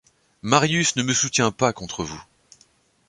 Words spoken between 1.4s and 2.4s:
pas contre vous.